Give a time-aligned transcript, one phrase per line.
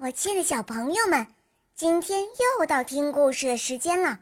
[0.00, 1.26] 我亲爱的小朋友们，
[1.74, 2.24] 今天
[2.58, 4.18] 又到听故事的时间了。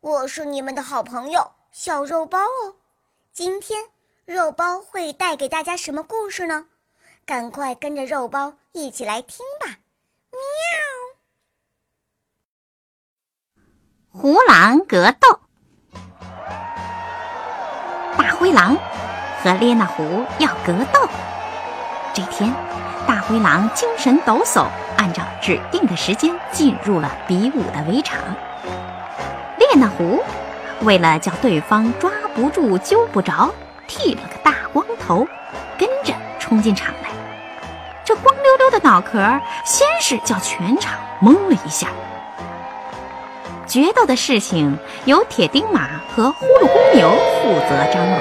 [0.00, 2.74] 我是你们的好朋友小肉包哦。
[3.32, 3.84] 今天
[4.24, 6.66] 肉包会带给大家什么故事呢？
[7.24, 9.76] 赶快跟着肉包一起来听吧！
[10.30, 10.40] 喵。
[14.10, 15.40] 胡狼格斗，
[18.16, 18.76] 大灰狼
[19.42, 21.08] 和列那狐要格斗。
[22.14, 22.52] 这天，
[23.06, 24.66] 大灰狼精神抖擞，
[24.98, 28.20] 按照指定的时间进入了比武的围场。
[29.56, 30.22] 列那狐
[30.82, 33.50] 为了叫对方抓不住、揪不着，
[33.86, 35.26] 剃了个大光头，
[35.78, 37.08] 跟着冲进场来。
[38.04, 39.18] 这光溜溜的脑壳，
[39.64, 41.88] 先是叫全场懵了一下。
[43.66, 48.18] 决斗的事情由铁钉马和呼噜公牛负责张罗。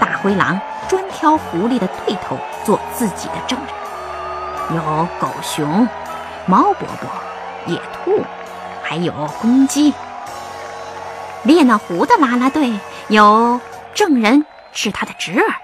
[0.00, 3.68] 大灰狼专挑狐狸的对头做自己的证人，
[4.74, 5.88] 有狗熊、
[6.46, 7.08] 猫伯伯、
[7.66, 8.24] 野兔，
[8.82, 9.94] 还有公鸡。
[11.44, 12.72] 列那狐的啦啦队
[13.08, 13.60] 有
[13.94, 15.54] 证人是他的侄儿，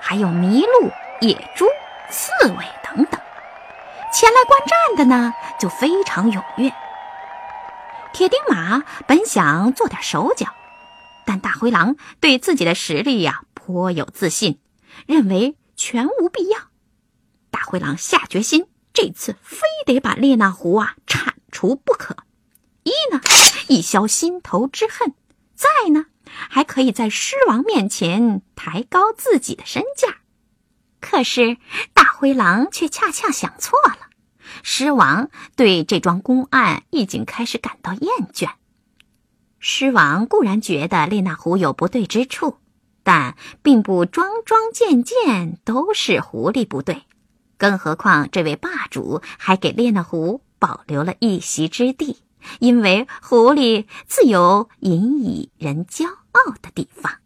[0.00, 1.66] 还有麋鹿、野猪、
[2.10, 3.20] 刺猬等等。
[4.10, 6.72] 前来观战的呢，就非常踊跃。
[8.14, 10.46] 铁钉马本想做点手脚，
[11.26, 14.58] 但大灰狼对自己的实力呀颇有自信，
[15.06, 16.58] 认为全无必要。
[17.68, 22.16] 灰狼下决心，这次非得把列那狐啊铲除不可。
[22.82, 23.20] 一呢，
[23.68, 25.10] 以消心头之恨；
[25.54, 30.20] 再呢，还可以在狮王面前抬高自己的身价。
[30.98, 31.58] 可是
[31.92, 34.08] 大灰狼却恰恰想错了。
[34.62, 38.52] 狮王对这桩公案已经开始感到厌倦。
[39.60, 42.56] 狮王固然觉得列那狐有不对之处，
[43.02, 47.02] 但并不桩桩件件都是狐狸不对。
[47.58, 52.18] 更何况这位霸主还给列那狐保留了一席之地，
[52.60, 57.16] 因为狐狸自有引以人骄傲的地方。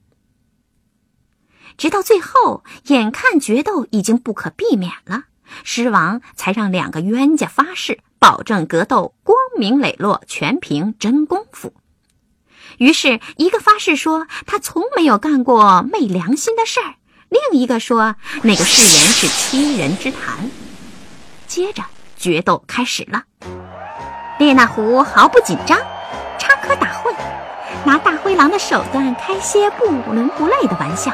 [1.77, 5.25] 直到最后，眼看决斗已经不可避免了。
[5.65, 11.75] 狮王才让两个冤家发誓，保证格斗光明磊落，全凭真功夫。
[12.79, 16.95] 于是，一个发誓说他从没有干过昧良心的事儿，
[17.33, 20.37] 另一个说那个誓言是欺人之谈。
[21.47, 21.83] 接着，
[22.17, 23.23] 决斗开始了。
[24.39, 25.79] 列那狐毫不紧张，
[26.39, 27.15] 插科打诨，
[27.85, 31.11] 拿大灰狼的手段开些不伦不类的玩笑。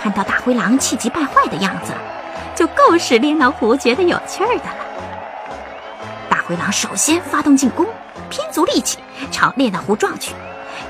[0.00, 1.92] 看到大灰狼气急败坏的样子。
[2.52, 4.76] 就够使列那狐觉得有趣儿的了。
[6.28, 7.86] 大灰狼首先发动进攻，
[8.28, 8.98] 拼足力气
[9.30, 10.34] 朝列那狐撞去，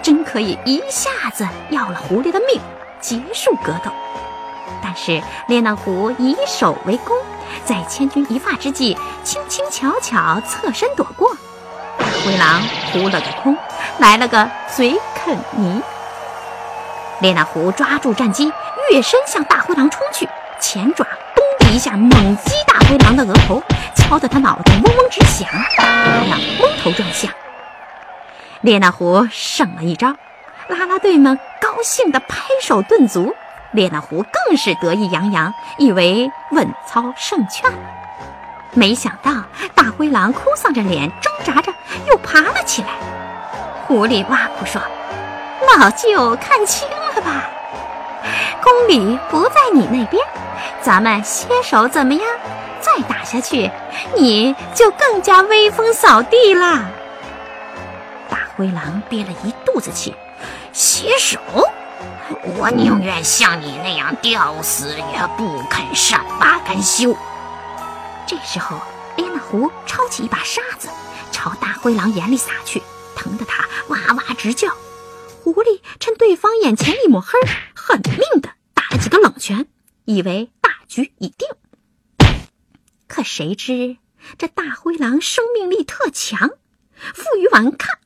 [0.03, 2.61] 真可以一下子要了狐狸的命，
[3.01, 3.91] 结束格斗。
[4.83, 7.17] 但是列那狐以守为攻，
[7.65, 11.37] 在千钧一发之际，轻轻巧巧侧身躲过。
[11.99, 12.63] 大灰狼
[12.93, 13.57] 扑了个空，
[13.99, 15.83] 来了个嘴啃泥。
[17.21, 18.53] 列那狐抓住战机，
[18.91, 20.29] 跃身向大灰狼冲去，
[20.61, 21.71] 前爪咚的。
[21.71, 23.63] 一下猛击大灰狼的额头，
[23.95, 25.85] 敲得他脑袋嗡嗡直响，他
[26.25, 27.31] 呀蒙头撞向。
[28.63, 30.09] 列那狐胜了一招，
[30.69, 31.39] 啦啦队们
[31.81, 33.35] 高兴地拍手顿足，
[33.73, 37.73] 列那狐更是得意洋洋，以为稳操胜券。
[38.75, 39.33] 没想到
[39.75, 41.73] 大灰狼哭丧着脸，挣扎着
[42.07, 42.89] 又爬了起来。
[43.87, 44.79] 狐狸挖苦说
[45.79, 47.49] ：“老舅看清了吧，
[48.63, 50.23] 公理不在你那边。”
[50.85, 52.23] 咱们携手怎么样？
[52.83, 53.71] 再打下去，
[54.15, 56.83] 你就更加威风扫地啦！
[58.29, 60.15] 大灰狼憋了一肚子气，
[60.73, 61.39] 携手，
[62.57, 67.17] 我宁愿像你那样吊死，也不肯善罢甘休。
[68.27, 68.81] 这时候，
[69.17, 70.89] 列那狐抄起一把沙子，
[71.33, 72.83] 朝大灰狼眼里撒去，
[73.17, 74.69] 疼得他哇哇直叫。
[75.43, 77.39] 狐狸趁对方眼前一抹黑，
[77.75, 79.67] 狠命的打了几个冷拳，
[80.05, 80.71] 以为大。
[80.91, 81.49] 局已定，
[83.07, 83.99] 可谁知
[84.37, 86.51] 这大灰狼生命力特强，
[87.15, 87.97] 负隅顽抗。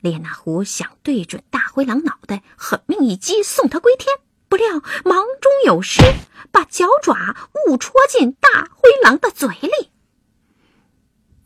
[0.00, 4.16] 列那狐想对准大灰狼脑袋狠命一击，送他归天，
[4.48, 6.02] 不料忙中有失，
[6.50, 7.36] 把脚爪
[7.66, 9.90] 误戳进大灰狼的嘴里。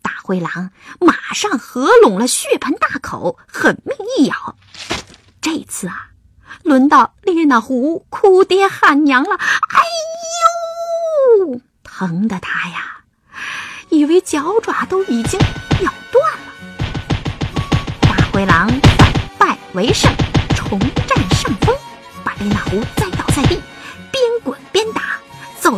[0.02, 0.70] 大灰狼
[1.00, 4.56] 马上合拢了血盆大口，狠命一咬。
[5.40, 6.10] 这次啊，
[6.62, 9.34] 轮到列那狐哭爹喊娘了。
[9.34, 9.80] 哎
[11.40, 13.04] 呦，疼的他呀，
[13.88, 15.40] 以为脚爪都已经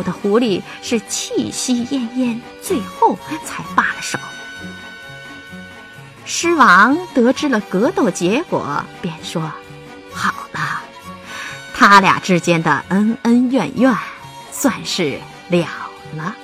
[0.07, 4.17] 的狐狸是气息奄奄，最后才罢了手。
[6.23, 9.51] 狮王得知了格斗结果，便说
[10.13, 10.81] ：“好了，
[11.73, 13.93] 他俩之间的恩恩怨怨
[14.51, 15.19] 算是
[15.49, 15.67] 了
[16.15, 16.35] 了。”